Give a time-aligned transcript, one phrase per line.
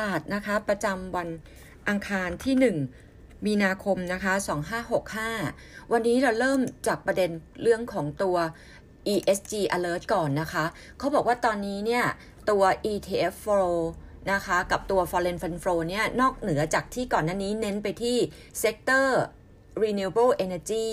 [0.00, 1.28] ลาดนะคะ ประจำวัน
[1.88, 4.32] อังคารที่ 1 มีนาคมนะคะ
[5.12, 7.30] 2565 วันนี้เราเริ่มจากประเด็น
[7.62, 8.36] เรื่องของตัว
[9.14, 10.64] ESG alert ก่อนนะคะ
[10.98, 12.04] เขาบอกว่าตอนนี้เนี่ย
[12.50, 13.76] ตัว ETF flow
[14.32, 18.16] นะคะกับตัว foreign fund flow เนี่ย นอกเหนือจากที่ก่อนหน้านี้เน้นไปที่
[18.62, 19.06] sector
[19.82, 20.88] renewable energy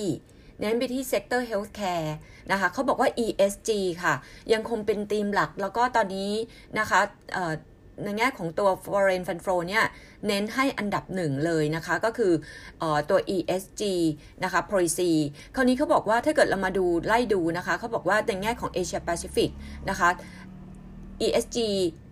[0.60, 2.12] เน้นไปที่ sector healthcare
[2.52, 3.70] นะคะเขาบอกว่า ESG
[4.04, 4.14] ค่ะ
[4.54, 6.32] ยังคงเป็นธีมหลักแล้วก็ตอนนี้
[6.80, 7.00] นะคะ
[8.04, 9.86] ในแง่ของตัว foreign fund flow เนี่ย
[10.28, 12.34] เน้นให้อันดับหนึ่งเลยนะคะ ก็คือ
[12.82, 13.84] อตัว ESG
[14.44, 15.12] นะคะ policy
[15.56, 19.50] คราวนี้เขาบอกว่าถ้าเกิดเรามาดูไล่ดูนะคะเขาบอกว่าในแง่ของ Asia Pacific
[19.90, 20.10] นะคะ
[21.26, 21.58] ESG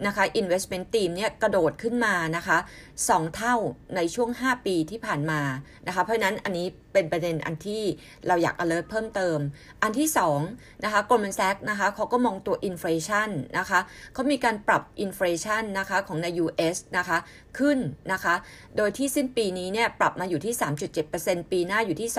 [0.05, 2.58] นะคะ Investment Team เนี่ยกระโดดขึ้นมานะคะ
[2.97, 3.55] 2 เท่า
[3.95, 5.41] ในช่วง 5 ปีที่ผ่านมา
[5.88, 7.84] นะคะ เพราะนั้นอันนี้ เป็นประเด็นอันที่
[8.27, 9.38] เราอยาก alert เพิ่มเติม
[9.84, 10.09] อันที่
[10.45, 13.80] 2นะคะ Goldman Sachs นะคะเขาก็มองตัว inflation นะคะ
[14.13, 17.17] เขามีการปรับ inflation นะคะของใน US นะคะ
[17.59, 17.80] ขึ้น
[18.12, 18.36] นะคะ
[18.77, 20.53] โดยที่สิ้นปีนี้เนี่ยปรับมาอยู่ที่
[21.02, 22.09] 3.7%ปีหน้าอยู่ที่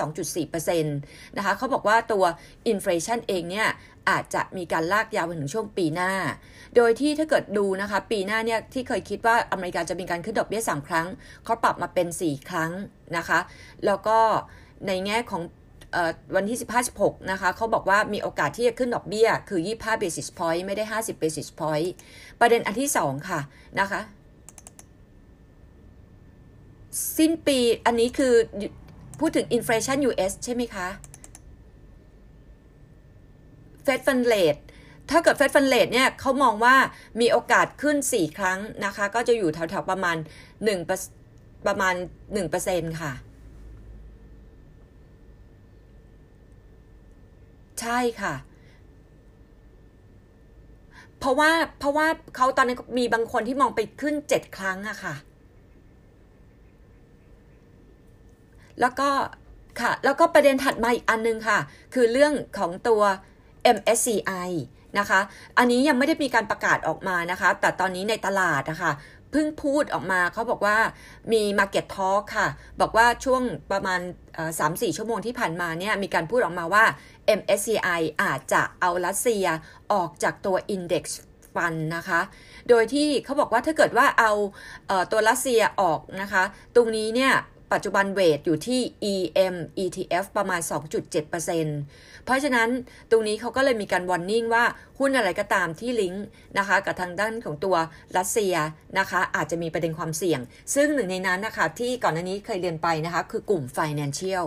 [0.47, 2.23] 2.4%นะคะเขาบอกว่าตัว
[2.71, 3.69] inflation เองเนี่ย
[4.09, 6.11] อาจจะมีการลากยาวไปถึงช่วงปีหน้า
[6.75, 11.07] โดยที่ถ้าเกิดดูนะคะปีหน้าเนี่ยที่เคยคิดว่าอเมริกาจะมีการขึ้นดอกเบี้ย3ครั้ง
[11.45, 12.71] เขาปรับมาเป็น 4 ครั้ง
[13.17, 13.39] นะคะ
[13.85, 14.19] แล้วก็
[14.87, 15.41] ในแง่ของ
[16.35, 16.57] วันที่
[16.93, 21.87] 15-16 นะคะเขาบอกว่ามีโอกาสที่จะขึ้นดอกเบี้ย คือ 25 basis point ไม่ได้ 50 basis point
[22.39, 23.39] ประเด็นอันที่ 2 ค่ะ
[23.79, 24.01] นะคะ
[27.17, 28.33] สิ้นปีอันนี้คือ
[29.19, 30.87] พูดถึง inflation US ใช่ไหมคะ
[33.83, 34.55] เฟดฟันเลท
[35.09, 36.75] ถ้าเกิดเฟดฟันเลทเนี่ยเขามองว่า
[37.21, 40.17] มีโอกาสขึ้น 4 ครั้งนะคะ ก็จะอยู่แถวๆประมาณ
[40.71, 41.95] 1ประมาณ
[42.47, 43.13] 1%ค่ะ
[47.81, 48.33] ใช่ค่ะ
[51.19, 55.15] เพราะว่าเพราะว่าเขาตอนนี้มีบางคนที่มองไปขึ้น7ครั้งอะค่ะ
[58.81, 59.09] แล้วก็
[59.79, 61.59] ค่ะ แล้วก็ประเด็นถัดมาอีกอันนึงค่ะ
[61.93, 63.01] คือเรื่องของตัว
[63.75, 64.49] MSCI
[64.99, 65.19] นะคะ
[65.57, 68.91] อันนี้ยังไม่ได้มีการประกาศออกมานะคะ แต่ตอนนี้ในตลาดนะคะ
[69.31, 70.77] เพิ่งพูดออกมาเขาบอกว่า
[71.33, 72.47] มี Market Talk ค่ะ
[72.81, 73.99] บอกว่าช่วงประมาณ
[74.49, 76.83] 3-4 ชั่วโมงที่ผ่านมาเนี่ยมีการพูดออกมาว่า
[77.39, 79.45] MSCI อาจจะเอารัสเซีย
[79.93, 81.03] ออกจากตัว Index
[81.53, 82.21] ฟันนะคะ
[82.69, 84.31] โดยที่เขาบอกว่าถ้าเกิดว่าเอา
[84.87, 86.43] เอตัวรัสเซียออกนะคะ
[86.75, 87.33] ตรงนี้เนี่ย
[87.73, 88.81] ปัจจุบันเวทอยู่ที่
[89.13, 90.61] EM ETF ประมาณ
[91.23, 92.69] 2.7%เพราะฉะนั้น
[93.11, 94.63] ตรงนี้เขาก็เลยมีการวอร์นิ่งว่า
[94.99, 96.25] หุ้นอะไรก็ตามที่ลิงก์
[96.57, 97.75] นะคะกับทางด้านของตัว
[98.17, 98.55] รัสเซีย
[98.99, 100.39] นะคะ อาจจะมีประเด็นความเสี่ยง
[100.75, 104.45] ซึ่งหนึ่งในนั้นนะคะที่ก่อนหน้านี้เคยเรียนไปนะคะ คือกลุ่ม Financial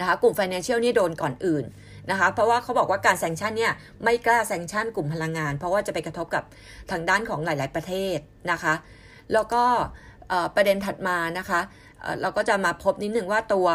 [0.00, 1.64] นะคะ กลุ่ม Financial นี่โดนก่อนอื่น
[2.10, 3.72] นะคะ เพราะว่าเขาบอกว่าการแซงชันเนี่ย
[4.04, 6.44] ไม่กล้าแซงชันกลุ่มพลังงาน เพราะว่าจะไปกระทบกับ
[6.90, 8.18] ทางด้านของหลาย ๆ ประเทศ
[8.52, 8.74] นะคะ
[9.32, 9.64] แล้วก็
[10.56, 11.60] ประเด็นถัดมานะคะ
[12.20, 13.66] เราก็จะมาพบนิดหนึ่งว่าตัว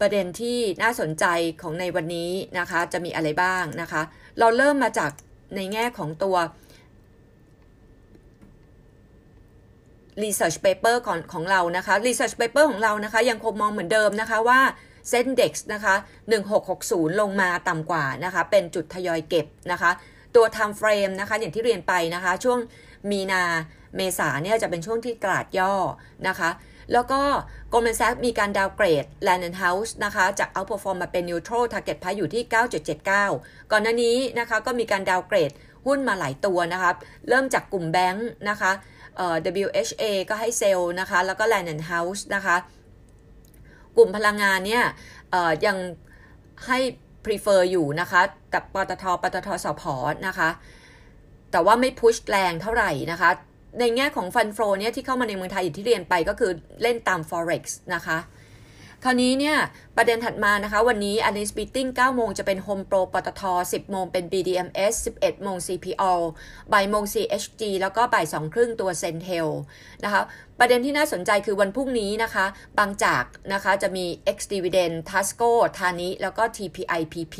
[0.00, 1.24] ประเด็นที่น่าสนใจ
[1.62, 4.02] ของในวันนี้นะคะ จะมีอะไรบ้างนะคะ
[4.38, 5.10] เราเริ่มมาจาก
[5.56, 6.36] ในแง่ของตัว
[10.22, 14.60] research paper ของของเรานะคะ research paper ของเรานะคะ ยังคงมองเหมือนเดิมนะคะว่า
[15.10, 15.94] เส้นเด็กนะคะ
[16.58, 19.90] 1660 ลงมาต่ำกว่านะคะ เป็นจุดทยอยเก็บนะคะ
[20.36, 22.58] ตัว time frame นะคะ อย่างที่เรียนไปนะคะ ช่วง
[23.10, 23.42] มีนา
[23.96, 25.74] เมษาเนี่ยจะเป็นช่วงที่ตลาดย่อ
[26.28, 26.50] นะคะ
[26.92, 27.20] แล้วก็
[27.72, 32.42] Goldman Sachs มีการดาวเกรด Land House นะคะ จาก outperform มาเป็น neutral target price อยู่ที่
[33.06, 35.50] 9.79 ก่อนหน้านี้นะคะ ก็มีการดาวเกรด
[35.86, 36.90] หุ้นมาหลายตัวนะคะ
[37.28, 38.72] เริ่มจากกลุ่มแบงค์นะคะ
[39.64, 42.56] WHA ก็ให้เซลล์นะคะ แล้วก็ Land House นะคะ
[44.00, 44.84] ลุ่มพลังงานเนี่ย
[45.66, 45.76] ยัง
[46.66, 46.78] ให้
[47.24, 48.20] prefer อยู่นะคะ
[48.54, 49.82] กับปตทปตทสพ
[50.26, 50.48] นะคะ
[51.52, 53.30] แต่ว่าไม่พุชแรงเท่าไหร่นะคะ
[53.80, 56.52] ในแง่ของฟันโฟเนี่ยที่เข้ามาในเมืองไทยอย่างที่เรียนไปก็คือ
[56.82, 57.62] เล่นตาม forex
[57.94, 58.18] นะคะ
[59.04, 59.56] คราวนี้เนี่ย
[59.96, 66.12] ประเด็นถัดมานะคะ วันนี้ analyst meeting 9 โมงจะเป็น Home Pro ปตท 10 โมงเป็น BDMs 11 โมง CPO
[66.72, 69.48] บ่ายโมง CHG แล้วก็บ่ายสองครึ่งตัว Centel
[70.04, 70.22] นะคะ
[70.58, 72.46] ประเด็นที่น่าสนใจคือวันพรุ่งนี้นะคะ
[72.78, 74.06] บางจากนะคะจะมี
[74.36, 77.36] ex dividend Tasco THANI แล้วก็ TPIPP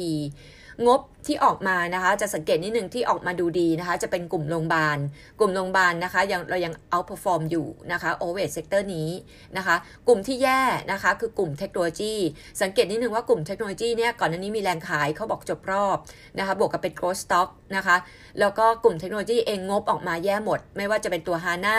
[0.87, 4.99] งบที่ออกมานะคะจะสังเกตนิดหนึ่งที่ออกมาดูดีนะคะ จะเป็นกลุ่มโรงพยาบาล
[5.39, 9.11] กลุ่มโรงพยาบาลนะคะยังเรายัง outperform อยู่นะคะ over sector นี้
[9.57, 9.77] นะคะ
[10.09, 10.63] กลุ่มที่แย่
[10.93, 12.15] นะคะคือกลุ่มเทคโนโลยี
[12.63, 15.97] สังเกตนิดนึงว่ากลุ่มเทคโนโลยีเนี่ยก่อนหน้านี้มีแรงขายเขาบอกจบรอบ
[16.39, 17.97] นะคะบวกกับเป็น growth stock นะคะ
[18.41, 21.79] แล้วก็กลุ่มเทคโนโลยีเองงบออกมาแย่หมด ไม่ว่าจะเป็นตัว HANA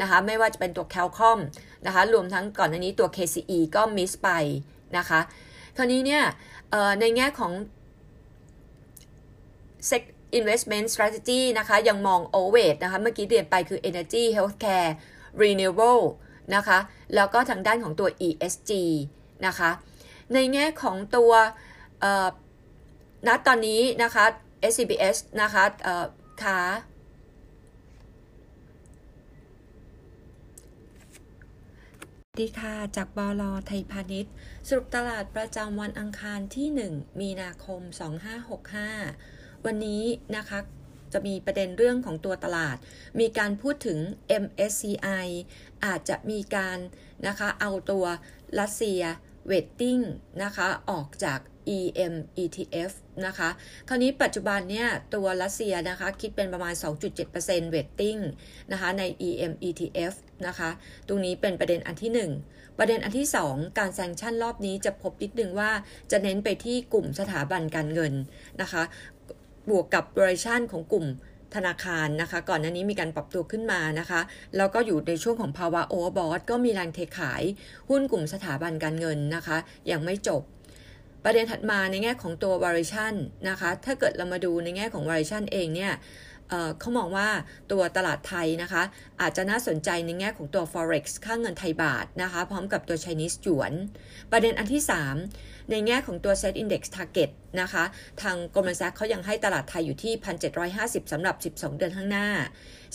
[0.00, 1.38] นะคะไม่ว่าจะเป็นตัว Qualcomm
[1.86, 4.28] นะคะรวมทั้งก่อนหน้านี้ตัว KCE ก็มิสไป
[4.96, 5.20] นะคะ
[5.76, 6.22] คราวนี้เนี่ย
[7.00, 7.52] ในแง่ของ
[10.38, 14.90] investment strategy นะคะ ยังมอง overweight นะคะ เมื่อกี้เรียนไปคือ energy healthcare
[15.42, 16.02] renewable
[16.54, 16.78] นะคะ
[17.14, 18.70] แล้วก็ทางด้านของตัว ESG
[19.46, 19.70] นะคะ
[20.34, 21.32] ในแง่ของตัว
[23.26, 24.24] ณตอนนี้นะคะ
[24.72, 25.64] SCBS นะคะ
[26.42, 26.58] ขา
[32.40, 34.32] ดีค่ะจากบลไทยพาณิชย์
[34.68, 37.80] สรุปตลาดประจำวันอังคารที่ 1 มีนาคม
[38.66, 40.02] 2565 วันนี้
[40.36, 40.58] นะคะ
[41.12, 42.76] จะมีประเด็นเรื่องของตัวตลาด
[43.20, 43.98] มีการพูดถึง
[44.42, 45.26] MSCI
[45.84, 46.78] อาจจะมีการ
[47.26, 48.04] นะคะเอาตัว
[48.60, 49.02] รัสเซีย
[49.46, 49.98] เวทติ้ง
[50.42, 51.40] นะคะออกจาก
[51.76, 52.92] EM ETF
[53.26, 53.48] นะคะ
[53.88, 56.74] คราวนี้ปัจจุบันเนี่ยตัวรัสเซียนะคะคิดเป็นประมาณ
[57.22, 58.16] 2.7% weighting
[58.72, 60.14] นะคะใน EM ETF
[60.46, 60.70] นะคะ
[61.08, 65.70] ตรงนี้เป็นประเด็นอันที่ 1 ประเด็นอันที่ 2 การ sanction รอบนี้จะพบนิดนึงว่า
[66.10, 68.14] จะเน้นไปที่กลุ่มสถาบันการเงิน
[68.60, 68.82] นะคะ
[69.70, 71.06] บวกกับ valuation ของกลุ่ม
[71.54, 74.20] ธนาคารนะคะ ก่อนหน้านี้มีการปรับตัวขึ้นมานะคะ
[74.56, 77.42] แล้วก็อยู่ในช่วงของภาวะ overbought ก็มีแรงเทขาย
[77.88, 79.56] หุ้นกลุ่มสถาบันการเงินนะคะ
[79.90, 80.42] ยังไม่จบ
[81.24, 83.14] ประเด็นถัดมาในแง่ของตัว variation
[83.48, 85.92] นะคะ ถ้าเกิดเรามาดูในแง่ของ variation เองเนี่ย
[86.80, 87.28] เขามองว่า
[87.72, 88.82] ตัวตลาดไทยนะคะ
[89.20, 93.72] อาจจะน่าสนใจในแง่ของตัว forex ค่าเงินไทยบาทนะคะ พร้อมกับตัว Chinese หยวน
[94.30, 94.82] ประเด็นอันที่
[95.26, 97.84] 3 ในแง่ของตัว set index target นะคะ
[98.22, 100.12] ทาง Goldman Sachs เขายังให้ตลาดไทยอยู่ที่
[100.62, 102.28] 1,750สำหรับ 12 เดือนข้างหน้า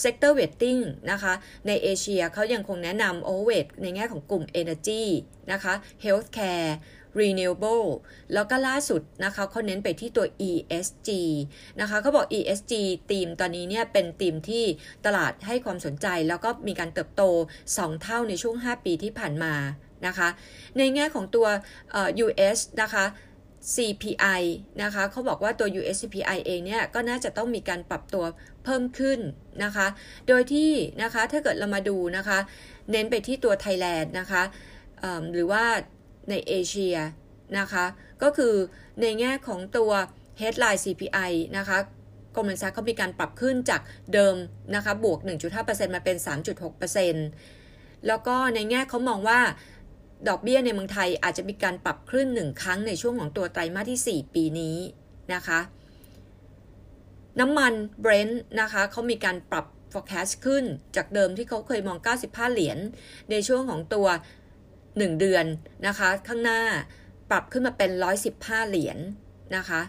[0.04, 0.82] sector weighting
[1.12, 1.34] นะคะ
[1.68, 5.04] ในเอเชียเขายังคงแนะนำ overweight ในแง่ของกลุ่ม energy
[5.52, 5.74] นะคะ
[6.04, 6.72] healthcare
[7.20, 7.88] renewable
[8.34, 11.10] แล้วก็ล่าสุดนะคะเขาเน้นไปที่ตัว ESG
[11.82, 12.74] นะคะเขาบอก ESG
[13.12, 14.64] ทีมตอนนี้เนี่ยเป็นทีมที่
[15.06, 17.24] ตลาดให้ความสนใจ แล้วก็มีการเติบโต
[17.68, 19.54] 2 เท่าในช่วง 5 ปีที่ผ่านมา
[20.08, 20.28] นะคะ
[20.78, 21.48] ในแง่ของตัว
[22.26, 23.06] US นะคะ
[23.76, 24.42] CPI
[24.84, 28.24] นะคะเขาบอกว่าตัว US CPI เองเนี่ยก็น่าจะต้องมีการปรับตัว
[28.64, 29.20] เพิ่มขึ้น
[29.64, 29.88] นะคะ
[30.28, 30.72] โดยที่
[31.04, 32.38] นะคะถ้าเกิดเรามาดูนะคะ
[32.92, 34.44] เน้นไปที่ตัวไทยแลนด์นะคะ
[35.34, 35.64] หรือว่า
[36.30, 36.96] ในเอเชีย
[37.60, 37.86] นะคะ
[38.24, 38.54] ก็คือ
[39.02, 39.92] ในแง่ของตัว
[40.42, 41.78] headline CPI นะคะ
[42.36, 43.82] กรมธนาคาเขามีการปรับขึ้นจาก
[44.14, 44.36] เดิม
[44.76, 45.20] นะคะบวก
[45.58, 46.18] 1.5%มาเป็น
[46.92, 49.40] 3.6%แล้วก็ในแง่เขามองว่า
[50.28, 54.78] ดอกเบี้ยในเมืองไทยอาจจะมีการปรับขึ้นหนึ่งครั้งในช่วงของตัวไตรมาสที่ 4 ปีนี้
[55.34, 55.60] นะคะ
[57.40, 60.64] น้ำมันเบรนท์นะคะเขามีการปรับ forecast ขึ้น
[60.96, 61.98] จากเดิมที่เขาเคยมอง
[62.28, 62.78] 95 เหรียญ
[63.32, 64.08] ในช่วงของตัว
[65.06, 65.46] 1 เดือน
[65.88, 66.62] นะคะ ข้างหน้า
[67.30, 67.92] ปรับขึ้นมาเป็น
[68.30, 69.82] 115 เหรียญนนะคะ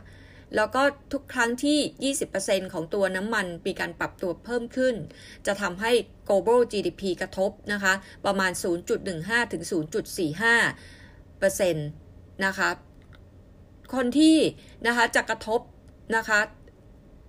[0.56, 0.82] แล้วก็
[1.12, 4.94] ทุกครั้งที่ 20%ของตัวน้ำมันมีการปรับตัวเพิ่มขึ้น
[5.46, 5.92] จะทำให้
[6.28, 7.92] global GDP กระทบนะคะ
[8.26, 8.52] ประมาณ
[9.02, 9.62] 0.15 ถึง
[10.68, 12.68] 0.45%นะคะ
[13.94, 14.36] คนที่
[14.86, 15.60] นะคะจะกระทบ
[16.16, 16.40] นะคะ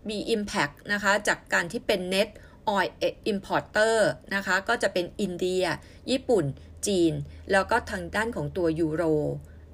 [0.09, 2.29] มี impact นะคะจากการที่เป็น net
[2.75, 2.89] oil
[3.31, 3.97] importer
[4.35, 5.63] นะคะ ก็จะเป็นอินเดีย
[6.11, 6.45] ญี่ปุ่น
[6.87, 7.13] จีน
[7.51, 9.03] แล้วก็ทางด้านของตัวยูโร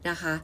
[0.10, 0.36] นะคะ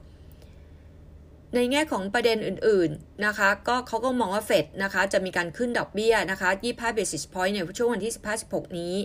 [1.56, 8.13] ในแง่ของประเด็นอื่นๆนะคะก็เขาก็มองว่าเฟดนะคะจะมีการขึ้นดอกเบี้ยนะคะ25 basis point ในช่วงวันที่
[8.44, 8.96] 15-16 นี้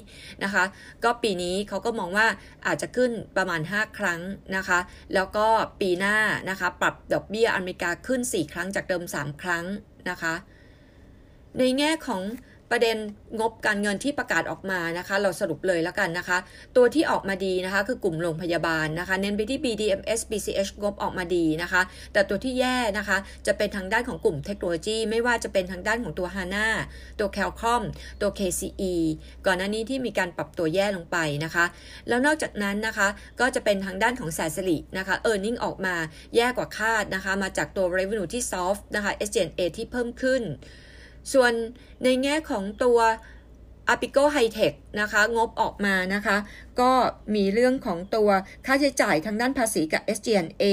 [0.44, 0.64] นะคะ
[1.05, 2.26] ก็ปีนี้เขาก็มองว่า
[2.67, 4.20] อาจจะขึ้นประมาณ 5 ครั้ง
[4.56, 4.79] นะคะ
[5.14, 5.47] แล้วก็
[5.81, 6.17] ปีหน้า
[6.50, 9.64] นะคะปรับดอกเบี้ยอเมริกาขึ้น 4 ครั้งจากเดิม 3 ครั้ง
[10.11, 10.35] นะคะ
[11.59, 12.23] ในแง่ของ
[12.70, 12.96] ประเด็น
[13.40, 16.38] งบการเงินที่ประกาศออกมานะคะ เราสรุปเลยแล้วกันนะคะ
[16.76, 21.82] ตัวที่ออกมาดีนะคะ คือกลุ่มโรงพยาบาลนะคะ เน้นไปที่ BDMs BCH งบออกมาดีนะคะ
[22.12, 26.66] แต่ตัวที่แย่นะคะ จะเป็นทางด้านของกลุ่มเทคโนโลยี ไม่ว่าจะเป็นทางด้านของตัว HANA
[27.18, 27.82] ตัว Qualcomm
[28.20, 28.94] ตัว KCE
[29.46, 31.64] ก่อนหน้านี้ที่มีการปรับตัวแย่ลงไปนะคะ
[32.08, 33.08] แล้วนอกจากนั้นนะคะ
[33.40, 35.94] ก็จะเป็นทางด้านของแสสลินะคะ e a r n i n g ออกมา
[36.37, 40.42] แย่กว่าคาดนะคะ มาจากตัว revenue ที่ soft นะคะ SG&A ที่เพิ่มขึ้น
[41.33, 41.52] ส่วน
[42.04, 42.99] ในแง่ของตัว
[43.95, 46.37] a p i c o High-Tech นะคะ งบออกมานะคะ
[46.80, 46.90] ก็
[47.35, 48.28] มีเรื่องของตัว
[48.66, 50.64] ค่าใช้จ่ายทางด้านภาษีกับ SG&A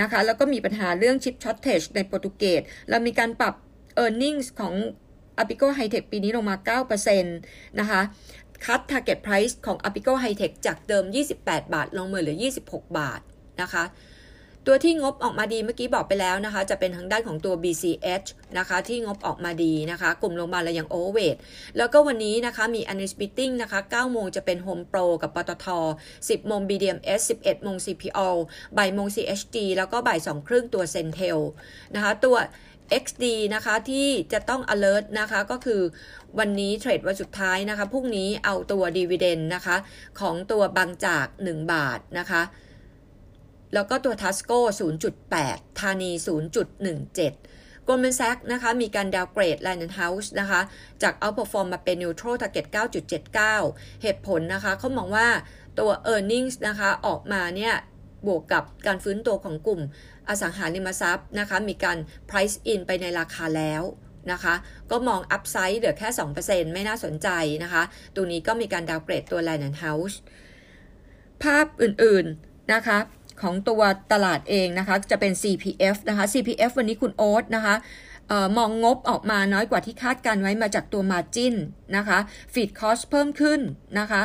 [0.00, 3.54] นะคะ แล้วก็มีปัญหาเรื่อง chip shortage ในโปรตุเกสเรามีการปรับ
[4.02, 4.74] e a r n i n g ของ
[5.42, 6.56] a p i c o High-Tech ปีนี้ลงมา
[7.18, 7.22] 9%
[7.80, 8.00] นะคะ
[8.64, 11.04] คัด target price ของ a p i c o High-Tech จากเดิม
[11.38, 13.20] 28 บาท ลงมาเหลือ 26 บาท
[13.62, 13.84] นะคะ
[14.66, 21.38] ตัวที่งบออกมาดีเมื่อกี้บอกไปแล้วนะคะ จะเป็นทางด้านของตัว BCH นะคะที่งบออกมาดีนะคะ กลุ่มโรงพยาบาลอะไรอย่าง Overweight
[21.76, 25.66] แล้วก็วันนี้นะคะมี Analyst Meeting นะคะ9โมงจะเป็น Home Pro กับปตท
[26.08, 28.28] 10โมง BDMs 11โมง CPO
[28.76, 31.38] บ่ายโมง CHG แล้วก็บ่าย2ครึ่งตัว Centel
[31.94, 32.36] นะคะตัว
[33.02, 35.80] XD นะคะที่จะต้อง alert นะคะก็คือ
[36.38, 39.76] วันนี้เทรดวันสุดท้ายนะคะพรุ่งนี้เอาตัว dividend นะคะ
[40.20, 42.42] ของตัวบางจาก 1 บาทนะคะ
[43.74, 44.60] แล้วก็ตัวทัสโก้
[45.20, 46.10] 0.8 ธานี
[46.78, 50.60] 0.17 Goldman Sachs นะคะมีการดาวเกรด Lion House นะคะ
[51.02, 52.66] จาก outperform มาเป็น neutral target
[53.34, 55.28] 9.79 เหตุผลนะคะเขามองว่า
[55.78, 57.74] ตัว earnings นะคะออกมาเนี่ย
[58.26, 59.80] บวกกับการฟื้นตัวของกลุ่ม
[60.28, 63.82] อสังหาริมทรัพย์นะคะมีการ price in ไปในราคาแล้ว
[64.32, 64.54] นะคะ
[64.90, 66.08] ก็มอง upside เหลือแค่
[66.42, 67.28] 2%ไม่น่าสนใจ
[67.62, 67.82] นะคะ
[68.14, 70.16] ตัวนี้ก็มีการดาวเกรดตัว Lion House
[71.42, 72.98] ภาพอื่นๆนะคะ
[73.42, 77.74] ของตัวตลาดเองนะคะ จะเป็น CPF นะคะ CPF วันนี้คุณโอ๊ตนะคะ
[78.30, 81.54] ออมองงบออกมาน้อยกว่าที่คาดการไว้มาจากตัว Margin
[81.96, 82.18] นะคะ
[82.52, 83.60] feed cost เพิ่มขึ้น
[83.98, 84.22] นะคะ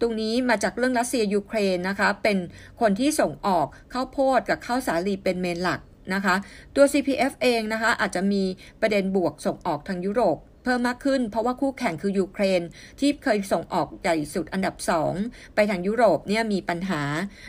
[0.00, 2.38] ตรงนี้มาจากเรื่องรัสเซียยูเครนนะคะ เป็น
[2.80, 5.80] คนที่ส่งออกข้าวโพดกับข้าวสาลีเป็น main หลัก
[6.14, 6.34] นะคะ
[6.76, 8.42] ตัว CPF เองนะคะ อาจจะมี
[8.80, 12.62] ประเด็นบวกส่งออกทางยุโรป เพิ่มมากขึ้น เพราะว่าคู่แข่งคือยูเครน
[13.00, 14.74] ที่เคยส่งออกใหญ่สุดอันดับ
[15.14, 17.02] 2 ไปทางยุโรปเนี่ยมีปัญหา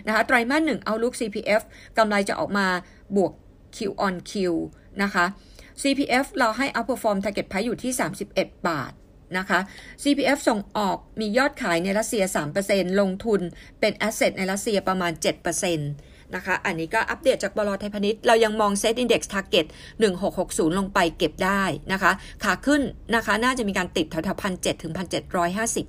[0.07, 1.61] นะคะไตรมาสหนึ่ง outlook CPF
[1.97, 2.67] กำไรจะออกมา
[3.15, 3.33] บวก
[3.75, 3.77] Q
[4.07, 4.33] on Q
[5.03, 5.25] นะคะ
[5.81, 7.91] CPF เราให้ outperform target price อยู่ที่
[8.29, 8.91] 31 บาท
[9.37, 9.59] นะคะ
[10.03, 12.23] CPF ส่งออกมียอดขายในรัสเซีย
[12.61, 13.41] 3%ลงทุน
[13.79, 15.79] เป็น asset ในรัสเซียประมาณ 7%น
[16.35, 19.65] นะคะ อันนี้ก็อัปเดตจากบลไทยพาณิชย์ เรายังมองเซตอินดี x Target
[20.21, 22.11] 1660 ลงไปเก็บได้นะคะ
[22.43, 22.81] ขาขึ้น
[23.15, 25.85] นะคะ น่าจะมีการติดแถวๆพันเถึงพันเจ็ดร้อยห้าสิบ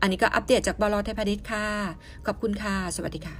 [0.00, 1.66] อันนี้ก็อัปเดตจากบลไทยพาณิชย์ค่ะ
[2.26, 3.38] ขอบคุณค่ะ สวัสดีค่ะ